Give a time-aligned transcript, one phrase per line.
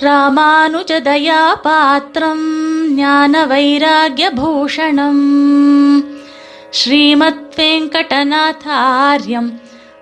[0.00, 2.44] ராமானுஜதயாபாத்திரம்
[2.94, 5.24] ஞான வைராகியபூஷணம்
[6.70, 9.60] ஸ்ரீமத் வெங்கடநாதாரியம்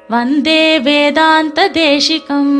[0.08, 2.54] வந்தே வேதாந்த தேசிகம்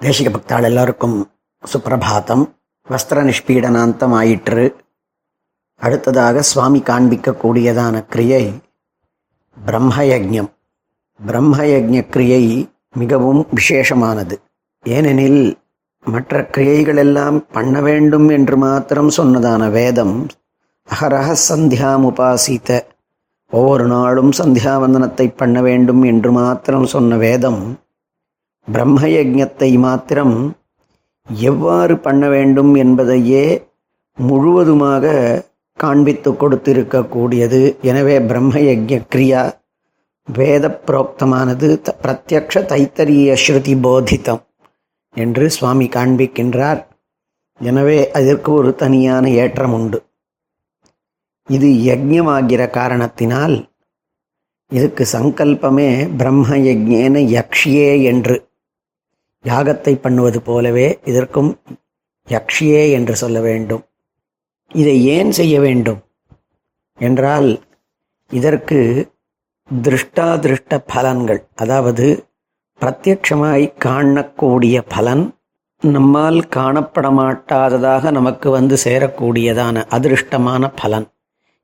[0.00, 1.28] தேசிக பக்தாள் எல்லாருக்கும்
[1.62, 2.56] சுப்பிரபாதம்
[2.88, 4.74] வஸ்திர நிஷ்பீடனாந்தம் ஆயிற்று
[5.80, 8.60] அடுத்ததாக சுவாமி காண்பிக்கக்கூடியதான கிரியை
[9.56, 10.52] பிரம்மயஜம்
[11.20, 14.52] பிரம்மயஜ கிரியை மிகவும் விசேஷமானது
[14.84, 15.58] ஏனெனில்
[16.04, 20.28] மற்ற கிரியைகளெல்லாம் பண்ண வேண்டும் என்று மாத்திரம் சொன்னதான வேதம்
[20.88, 22.80] அகரக சந்தியாம் உபாசித்த
[23.50, 27.78] ஒவ்வொரு நாளும் சந்தியாவந்தனத்தை பண்ண வேண்டும் என்று மாத்திரம் சொன்ன வேதம்
[28.72, 30.56] பிரம்மயஜத்தை மாத்திரம்
[31.34, 33.66] எவ்வாறு பண்ண வேண்டும் என்பதையே
[34.16, 35.44] முழுவதுமாக
[35.76, 37.80] காண்பித்து கொடுத்திருக்கக்கூடியது.
[37.80, 39.52] எனவே பிரம்மயஜ கிரியா
[40.32, 44.42] வேத புரோக்தமானது த- பிரத்யக்ஷ தைத்தரிய ஸ்ருதி போதித்தம்.
[45.14, 46.80] என்று சுவாமி காண்பிக்கின்றார்.
[47.60, 49.98] எனவே அதற்கு ஒரு தனியான ஏற்றம் உண்டு.
[51.48, 53.56] இது யஜ்யமாகிற காரணத்தினால்
[54.70, 58.36] இதுக்கு சங்கல்பமே பிரம்ம யஜ்யேன யக்ஷியே என்று.
[59.44, 61.50] யாகத்தை பண்ணுவது போலவே இதற்கும்
[62.28, 63.84] யக்ஷியே என்று சொல்ல வேண்டும்.
[64.74, 66.00] இதை ஏன் செய்ய வேண்டும்?
[66.98, 67.48] என்றால்
[68.30, 68.78] இதற்கு
[69.70, 72.06] திருஷ்டாதிருஷ்ட பலன்கள் அதாவது
[72.80, 75.22] பிரத்யட்சமாய் காணக்கூடிய பலன்
[75.82, 81.06] நம்மால் காணப்பட மாட்டாததாக நமக்கு வந்து சேரக்கூடியதான அதிருஷ்டமான பலன்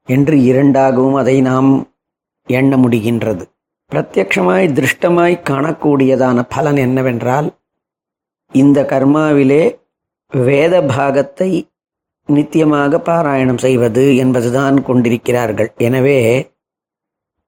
[0.08, 1.70] என்று இரண்டாகவும் அதை நாம்
[2.48, 3.44] எண்ண முடிகின்றது.
[3.92, 7.50] பிரத்யக்ஷமாய் திருஷ்டமாய் காணக்கூடியதான பலன் என்னவென்றால்
[8.52, 9.62] இந்த கர்மாவிலே
[10.32, 11.50] வேத பாகத்தை
[12.28, 15.70] நித்தியமாக பாராயணம் செய்வது என்பதுதான் கொண்டிருக்கிறார்கள்.
[15.88, 16.18] எனவே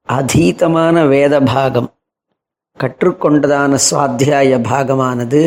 [0.08, 1.90] அதீதமான வேத பாகம்
[2.80, 5.42] கற்றுக்கொண்டதான சுவாத்தியாய பாகமானது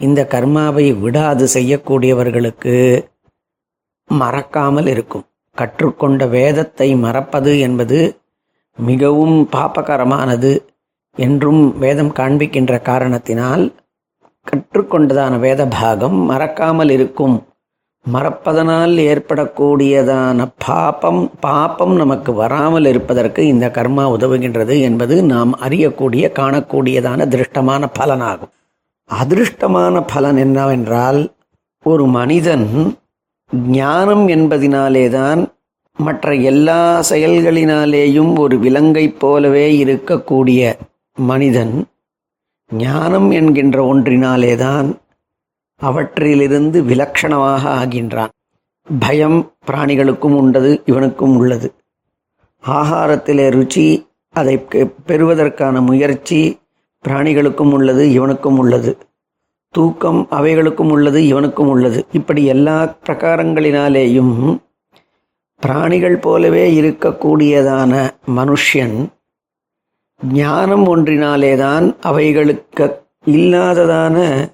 [0.00, 2.74] இந்த கர்மாவை விடாது செய்யக்கூடியவர்களுக்கு
[4.10, 5.24] மறக்காமல் இருக்கும்.
[5.56, 7.98] கற்றுக்கொண்ட வேதத்தை மறப்பது என்பது
[8.78, 10.52] மிகவும் பாப்பகரமானது
[11.16, 13.64] என்றும் வேதம் காண்பிக்கின்ற காரணத்தினால்
[14.46, 17.36] கற்றுக்கொண்டதான வேத பாகம் மறக்காமல் இருக்கும்.
[18.12, 27.88] மறப்பதனால் ஏற்படக்கூடியதான பாபம் பாப்பம் நமக்கு வராமல் இருப்பதற்கு இந்த கர்மா உதவுகின்றது என்பது நாம் அறியக்கூடிய காணக்கூடியதான திருஷ்டமான
[27.98, 28.52] பலனாகும்.
[29.10, 31.20] அதிருஷ்டமான பலன் என்னவென்றால்
[31.82, 32.96] ஒரு மனிதன்
[33.68, 35.40] ஞானம் என்பதினாலேதான்
[35.98, 40.72] மற்ற எல்லா செயல்களினாலேயும் ஒரு விலங்கைப் போலவே இருக்கக்கூடிய
[41.16, 41.74] மனிதன்
[42.70, 44.88] ஞானம் என்கின்ற ஒன்றினாலேதான்
[45.84, 48.28] அவற்றிலிருந்து விலட்சணமாக ஆகின்றான்.
[48.98, 51.74] பயம் பிராணிகளுக்கும் உண்டது இவனுக்கும் உள்ளது.
[52.66, 56.58] ஆகாரத்திலே ருச்சி அதை பெ- பெறுவதற்கான முயற்சி
[57.08, 58.98] பிராணிகளுக்கும் உள்ளது இவனுக்கும் உள்ளது.
[59.70, 62.06] தூக்கம் அவைகளுக்கும் உள்ளது இவனுக்கும் உள்ளது.
[62.12, 64.58] இப்படி எல்லா பிரகாரங்களினாலேயும்
[65.60, 69.08] பிராணிகள் போலவே இருக்கக்கூடியதான மனுஷ்யன்
[70.32, 74.46] ஞானம் ஒன்றினாலேதான் அவைகளுக்கு இல்லாததான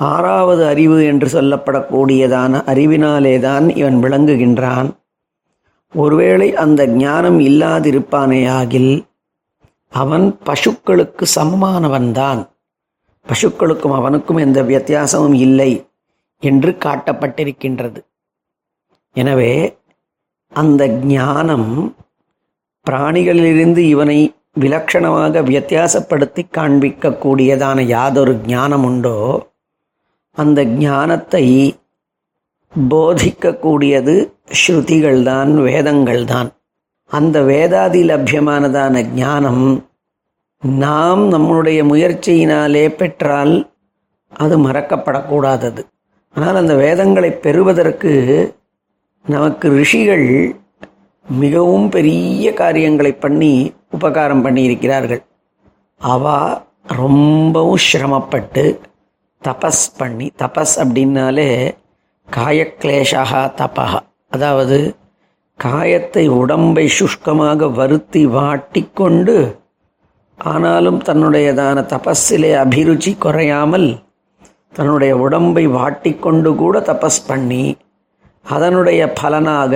[0.00, 4.88] ஆறாவது அறிவு என்று சொல்லப்படக்கூடியதான அறிவினாலேதான் இவன் விளங்குகின்றான்.
[5.94, 8.92] ஒருவேளை அந்த ஞானம் இல்லாதிருப்பானேயாகில்
[9.92, 12.40] அவன் பசுக்களுக்கு சமமானவன்தான்.
[13.26, 15.70] பசுக்களுக்கும் அவனுக்கும் எந்த வித்தியாசமும் இல்லை
[16.42, 18.00] என்று காட்டப்பட்டிருக்கின்றது.
[19.16, 19.52] எனவே
[20.52, 21.70] அந்த ஞானம்
[22.86, 24.18] பிராணிகளிலிருந்து இவனை
[24.60, 29.16] விலட்சணமாக வித்தியாசப்படுத்தி காண்பிக்கக்கூடியதான யாதொரு ஞானம் உண்டோ
[30.42, 31.44] அந்த ஞானத்தை
[32.72, 34.14] போதிக்கக்கூடியது
[34.60, 36.48] ஸ்ருதிகள் தான் வேதங்கள் தான்
[37.10, 39.64] அந்த வேதாதி லபியமானதான ஞானம்
[40.62, 43.54] நாம் நம்மளுடைய முயற்சியினாலே பெற்றால்
[44.32, 45.82] அது மறக்கப்படக்கூடாதது.
[46.36, 48.12] ஆனால் அந்த வேதங்களை பெறுவதற்கு
[49.26, 50.26] நமக்கு ரிஷிகள்
[51.28, 53.52] மிகவும் பெரிய காரியங்களை பண்ணி
[53.96, 55.22] உபகாரம் பண்ணியிருக்கிறார்கள்.
[56.00, 56.38] அவா
[57.02, 58.64] ரொம்பவும் சிரமப்பட்டு
[59.42, 61.74] தபஸ் பண்ணி தபஸ் அப்படின்னாலே
[62.28, 63.22] காயக்லேஷா
[63.56, 63.86] தபா
[64.28, 64.96] அதாவது
[65.60, 69.36] காயத்தை உடம்பை சுஷ்கமாக வருத்தி வாட்டிக்கொண்டு
[70.38, 73.88] ஆனாலும் தன்னுடையதான தபஸிலே அபிருச்சி குறையாமல்
[74.72, 77.76] தன்னுடைய உடம்பை வாட்டிக்கொண்டு கூட தபஸ் பண்ணி
[78.46, 79.74] அதனுடைய பலனாக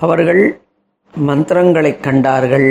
[0.00, 0.62] அவர்கள்
[1.14, 2.70] மந்திரங்களை கண்டார்கள்.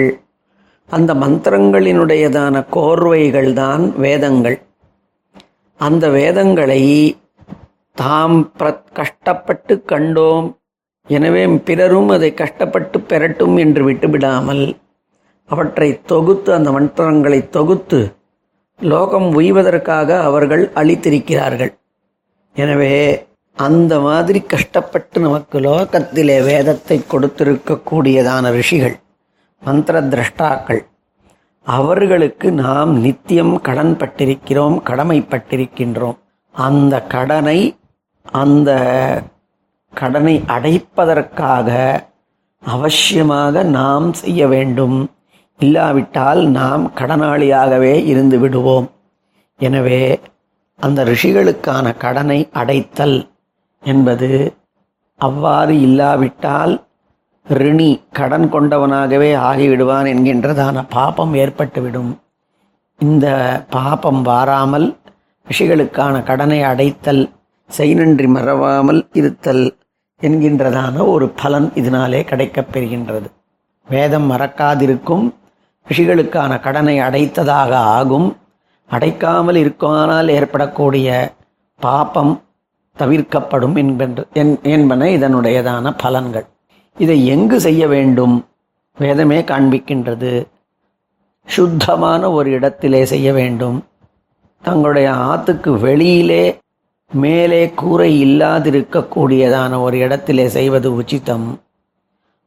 [0.90, 4.58] அந்த மந்திரங்களினுடையதான கோர்வைகள் தான் வேதங்கள்.
[5.86, 6.82] அந்த வேதங்களை
[8.02, 8.68] தாம் பிர
[9.00, 10.48] கஷ்டப்பட்டு கண்டோம்.
[11.10, 14.64] எனவே பிறரும் அதை கஷ்டப்பட்டு பெறட்டும் என்று விட்டுவிடாமல்
[15.50, 18.00] அவற்றை தொகுத்து அந்த மந்திரங்களை தொகுத்து
[18.80, 21.74] லோகம் உய்வதற்காக அவர்கள் அளித்திருக்கிறார்கள்.
[22.56, 22.94] எனவே
[23.58, 28.96] அந்த மாதிரி கஷ்டப்பட்டு நமக்கு லோகத்திலே வேதத்தை கொடுத்திருக்கக்கூடியதான ரிஷிகள்
[29.62, 30.82] மந்திர திரஷ்டாக்கள்.
[31.66, 36.18] அவர்களுக்கு நாம் நித்தியம் கடன் பட்டிருக்கிறோம் கடமைப்பட்டிருக்கின்றோம்.
[36.52, 37.76] அந்த கடனை
[38.32, 38.72] அந்த
[39.94, 41.70] கடனை அடைப்பதற்காக
[42.64, 45.10] அவசியமாக நாம் செய்ய வேண்டும்.
[45.60, 48.92] இல்லாவிட்டால் நாம் கடனாளியாகவே இருந்து விடுவோம்.
[49.60, 50.20] எனவே
[50.80, 53.18] அந்த ரிஷிகளுக்கான கடனை அடைத்தல்
[53.84, 54.58] என்பது
[55.16, 56.74] அவ்வாறு இல்லாவிட்டால்
[57.50, 62.18] ரிணி கடன் கொண்டவனாகவே ஆகிவிடுவான் என்கின்றதான பாபம் ஏற்பட்டுவிடும்.
[63.00, 64.98] இந்த பாபம் வாராமல்
[65.50, 67.30] ரிஷிகளுக்கான கடனை அடைத்தல்
[67.78, 69.78] செய்நன்றி மறவாமல் இருத்தல்
[70.22, 73.32] என்கின்றதான ஒரு பலன் இதனாலே கிடைக்கப்பெறுகின்றது
[73.90, 75.34] வேதம் மறக்காதிருக்கும்
[75.90, 78.38] ரிஷிகளுக்கான கடனை அடைத்ததாக ஆகும்.
[78.92, 81.34] அடைக்காமல் இருக்குமானால் ஏற்படக்கூடிய
[81.80, 82.42] பாபம்
[83.00, 86.52] தவிர்க்கப்படும் என்பென்று என்- என்பன இதனுடையதான பலன்கள்.
[86.98, 88.46] இதை எங்கு செய்ய வேண்டும்?
[88.98, 90.46] வேதமே காண்பிக்கின்றது.
[91.46, 93.86] சுத்தமான ஒரு இடத்திலே செய்ய வேண்டும்.
[94.62, 96.58] தங்களுடைய ஆத்துக்கு வெளியிலே
[97.14, 101.60] மேலே கூரை இல்லாதிருக்கக்கூடியதான ஒரு இடத்திலே செய்வது உச்சிதம்.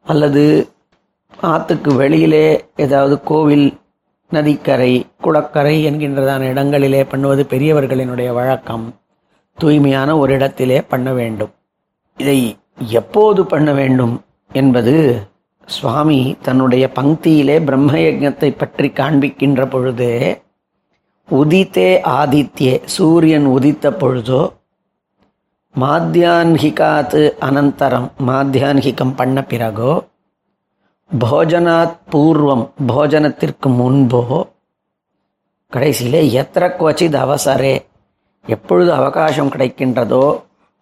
[0.05, 0.69] அல்லது
[1.43, 3.79] ஆத்துக்கு வெளியிலே ஏதாவது கோவில்
[4.31, 8.95] நதிக்கரை குளக்கரை என்கின்றதான இடங்களிலே பண்ணுவது பெரியவர்களினுடைய வழக்கம்.
[9.55, 11.51] தூய்மையான ஒரு இடத்திலே பண்ண வேண்டும்.
[12.17, 12.57] இதை
[12.89, 14.21] எப்போது பண்ண வேண்டும்?
[14.57, 14.95] என்பது
[15.69, 20.11] சுவாமி தன்னுடைய பங்கியிலே பிரம்மயஜத்தை பற்றி காண்பிக்கின்ற பொழுது
[21.29, 24.43] உதித்தே ஆதித்யே சூரியன் உதித்த பொழுதோ
[25.75, 29.95] மாத்தியான்ஹிகாத்து அனந்தரம் மாத்தியான்ஹிகம் பண்ண பிறகோ
[31.11, 34.23] போஜனாத் பூர்வம் போஜனத்திற்கு முன்போ
[35.73, 37.75] கடைசியிலே எத்திர குவச்சித் அவசரே
[38.45, 40.25] எப்பொழுது அவகாசம் கிடைக்கின்றதோ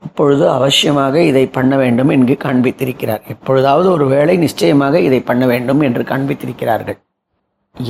[0.05, 3.23] அப்பொழுது அவசியமாக இதை பண்ண வேண்டும் என்று காண்பித்திருக்கிறார்.
[3.35, 6.99] எப்பொழுதாவது ஒரு வேளை நிச்சயமாக இதை பண்ண வேண்டும் என்று காண்பித்திருக்கிறார்கள்.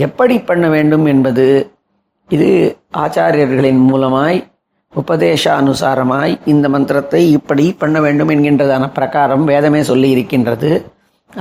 [0.06, 1.46] எப்படி பண்ண வேண்டும் என்பது
[2.30, 2.50] இது
[3.04, 4.38] ஆச்சாரியர்களின் மூலமாய்
[4.92, 10.70] உபதேசானுசாரமாய் இந்த மந்திரத்தை இப்படி பண்ண வேண்டும் என்கின்றதான பிரகாரம் வேதமே சொல்லி இருக்கின்றது.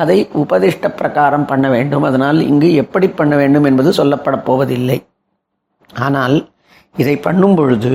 [0.04, 2.06] அதை உபதிஷ்ட பிரகாரம் பண்ண வேண்டும்.
[2.10, 4.98] அதனால் இங்கு எப்படி பண்ண வேண்டும் என்பது சொல்லப்பட போவதில்லை.
[6.06, 6.36] ஆனால்
[7.02, 7.94] இதை பண்ணும் பொழுது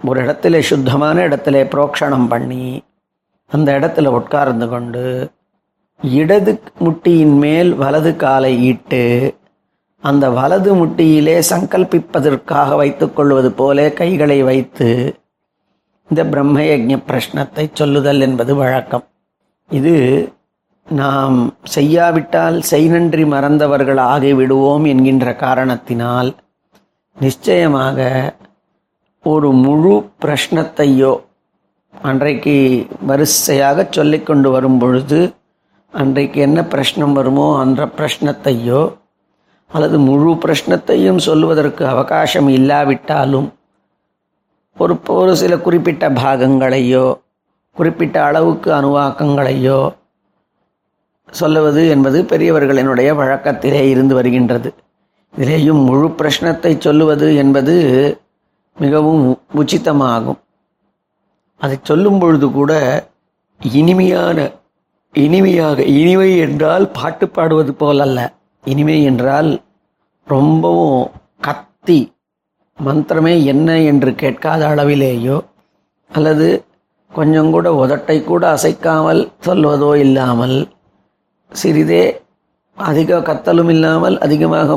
[0.00, 2.82] ஒரு இடத்துல சுத்தமான இடத்துல புரோக்ஷணம் பண்ணி
[3.46, 5.30] அந்த இடத்துல உட்கார்ந்து கொண்டு
[6.02, 9.36] இடது முட்டியின் மேல் வலது காலை இட்டு
[10.00, 15.16] அந்த வலது முட்டியிலே சங்கல்பிப்பதற்காக வைத்துக் கொள்வது போல கைகளை வைத்து
[16.10, 19.04] இந்த பிரம்மயஜ்ஞ பிரஷ்னத்தை சொல்லுதல் என்பது வழக்கம்.
[19.70, 19.94] இது
[20.86, 26.36] நாம் செய்யாவிட்டால் செய்நன்றி மறந்தவர்கள் ஆகிவிடுவோம் என்கின்ற காரணத்தினால்
[27.16, 27.98] நிச்சயமாக
[29.24, 31.20] ஒரு முழு பிரஷ்னத்தையோ
[32.02, 35.34] அன்றைக்கு வரிசையாக சொல்லிக்கொண்டு வரும் பொழுது
[35.90, 38.94] அன்றைக்கு என்ன பிரஷ்னம் வருமோ அந்த பிரஷ்னத்தையோ
[39.70, 43.52] அல்லது முழு பிரஷ்னத்தையும் சொல்லுவதற்கு அவகாசம் இல்லாவிட்டாலும்
[44.76, 47.06] ஒரு ஒரு சில குறிப்பிட்ட பாகங்களையோ
[47.76, 49.92] குறிப்பிட்ட அளவுக்கு அணுவாக்கங்களையோ
[51.32, 54.74] சொல்லுவது என்பது பெரியவர்களினுடைய வழக்கத்திலே இருந்து வருகின்றது.
[55.38, 57.74] இதிலேயும் முழு பிரஷ்னத்தை சொல்லுவது என்பது
[58.78, 59.22] மிகவும்
[59.54, 60.38] உச்சிதமாகும்.
[61.60, 62.72] அதை சொல்லும் பொழுது கூட
[63.60, 64.38] இனிமையான
[65.14, 68.18] இனிமையாக இனிமை என்றால் பாட்டு பாடுவது போலல்ல
[68.64, 69.50] இனிமை என்றால்
[70.26, 71.10] ரொம்பவும்
[71.40, 72.12] கத்தி
[72.78, 75.36] மந்திரமே என்ன என்று கேட்காத அளவிலேயோ
[76.10, 76.48] அல்லது
[77.12, 80.56] கொஞ்சம் கூட உதட்டை கூட அசைக்காமல் சொல்வதோ இல்லாமல்
[81.52, 82.04] சிறிதே
[82.78, 84.76] அதிக கத்தலும் இல்லாமல் அதிகமாக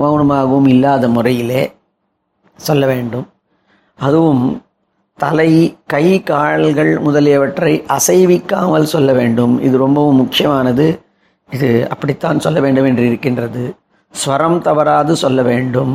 [0.00, 1.62] மௌனமாகவும் இல்லாத முறையிலே
[2.68, 3.26] சொல்ல வேண்டும்.
[3.98, 4.44] அதுவும்
[5.18, 5.50] தலை
[5.92, 9.54] கை கால்கள் முதலியவற்றை அசைவிக்காமல் சொல்ல வேண்டும்.
[9.66, 10.86] இது ரொம்பவும் முக்கியமானது.
[11.50, 13.64] இது அப்படித்தான் சொல்ல வேண்டும் என்று இருக்கின்றது.
[14.14, 15.92] ஸ்வரம் தவறாது சொல்ல வேண்டும்.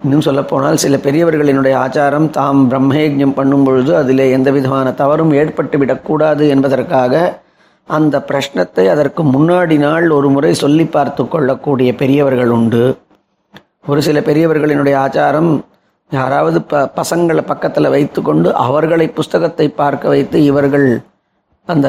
[0.00, 6.44] இன்னும் சொல்லப்போனால் சில பெரியவர்களினுடைய ஆச்சாரம் தாம் பிரம்மயஜம் பண்ணும் பொழுது அதிலே எந்த விதமான தவறும் ஏற்பட்டு விடக்கூடாது
[6.54, 7.22] என்பதற்காக
[7.88, 12.84] அந்த பிரஷ்னத்தை அதற்கு முன்னாடி நாள் ஒரு முறை சொல்லி பார்த்து கொள்ளக்கூடிய பெரியவர்கள் உண்டு.
[13.88, 15.64] ஒரு சில பெரியவர்களினுடைய ஆச்சாரம்
[16.12, 21.00] யாராவது ப பசங்களை பக்கத்தில் வைத்துக்கொண்டு அவர்களை புஸ்தகத்தை பார்க்க வைத்து இவர்கள்
[21.64, 21.88] அந்த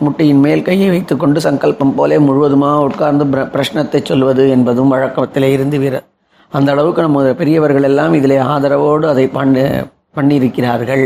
[0.00, 6.04] முட்டியின் மேல் கையை வைத்துக்கொண்டு சங்கல்பம் போலே முழுவதுமாக உட்கார்ந்து பிர பிரஷ்னத்தை சொல்வது என்பதும் வழக்கத்திலே இருந்து வீர
[6.52, 9.62] அந்த அளவுக்கு நம்ம பெரியவர்கள் எல்லாம் இதிலே ஆதரவோடு அதை பண்ணி
[10.16, 11.04] பண்ணியிருக்கிறார்கள்.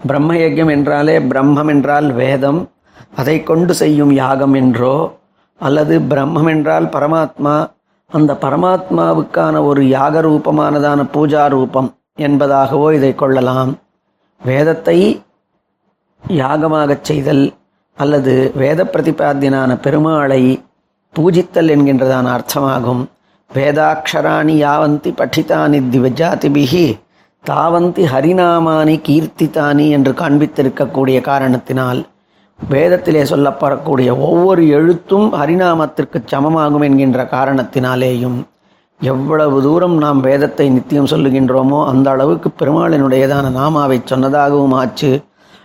[0.00, 2.70] பிரம்ம யஜ்யம் என்றாலே பிரம்மம் என்றால் வேதம்
[3.16, 5.16] அதை கொண்டு செய்யும் யாகம் என்றோ
[5.60, 7.54] அல்லது பிரம்மம் என்றால் பரமாத்மா
[8.16, 11.88] அந்த பரமாத்மாவுக்கான ஒரு யாக ரூபமானதான பூஜா ரூபம்
[12.20, 13.72] என்பதாகவோ இதை கொள்ளலாம்.
[14.44, 14.98] வேதத்தை
[16.28, 17.44] யாகமாகச் செய்தல்
[17.98, 20.42] அல்லது வேத பிரதிபாத்தியனான பெருமாளை
[21.14, 23.02] பூஜித்தல் என்கின்றதான அர்த்தமாகும்.
[23.50, 26.86] வேதாட்சராணி யாவந்தி பட்சித்தானி திவஜாதிபிகி
[27.44, 32.00] தாவந்தி ஹரிநாமானி கீர்த்தித்தானி என்று காண்பித்திருக்கக்கூடிய காரணத்தினால்
[32.68, 38.38] வேதத்திலே சொல்லப்படக்கூடிய ஒவ்வொரு எழுத்தும் ஹரிநாமத்திற்கு சமமாகும் என்கின்ற காரணத்தினாலேயும்
[39.00, 45.22] எவ்வளவு தூரம் நாம் வேதத்தை நித்தியம் சொல்லுகின்றோமோ அந்த அளவுக்கு பெருமாளினுடையதான நாமாவை சொன்னதாகவும் ஆச்சு.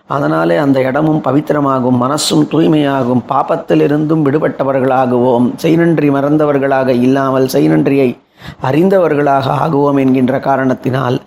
[0.08, 8.10] அதனாலே அந்த இடமும் பவித்திரமாகும் மனசும் தூய்மையாகும் பாப்பத்திலிருந்தும் விடுபட்டவர்களாகுவோம் செய்நன்றி மறந்தவர்களாக இல்லாமல் செய்நன்றியை
[8.62, 11.18] அறிந்தவர்களாக ஆகுவோம் என்கின்ற காரணத்தினால்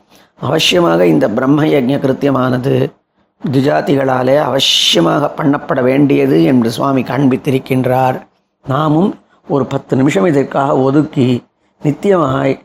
[0.43, 3.02] அவசியமாக இந்த பிரம்ம யஜ்ஞ கிருத்தியமானது
[3.51, 8.21] துஜாதிகளாலே அவசியமாக பண்ணப்பட வேண்டியது என்று சுவாமி காண்பித்திருக்கின்றார்.
[8.67, 9.15] நாமும்
[9.49, 11.45] ஒரு பத்து நிமிஷம் இதற்காக ஒதுக்கி
[11.83, 12.59] நித்தியமாய்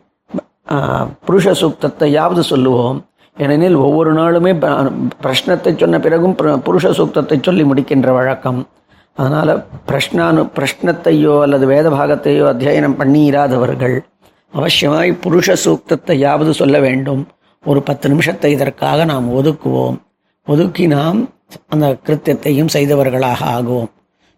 [1.28, 3.06] புருஷ சூக்தத்தையாவது சொல்லுவோம்.
[3.38, 4.92] ஏனெனில் ஒவ்வொரு நாளுமே ப-
[5.24, 8.68] பிரஷ்னத்தை சொன்ன பிறகும் புருஷ சூக்தத்தை சொல்லி முடிக்கின்ற வழக்கம்.
[9.16, 14.06] அதனால் பிரஷ்னானு பிரஷ்னத்தையோ அல்லது வேத பாகத்தையோ அத்தியனம் பண்ணி இராதவர்கள்
[14.54, 17.28] அவசியமாய் புருஷ சூக்தத்தையாவது சொல்ல வேண்டும்.
[17.66, 20.06] ஒரு பத்து நிமிஷத்தை இதற்காக நாம் ஒதுக்குவோம்.
[20.47, 21.21] ஒதுக்கி நாம்
[21.69, 23.91] அந்த கிருத்தியத்தையும் செய்தவர்களாக ஆகுவோம்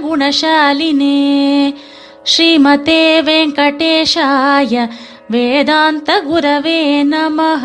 [2.26, 4.74] श्रीमते वेङ्कटेशाय
[5.30, 7.64] वेदान्तगुरवे नमः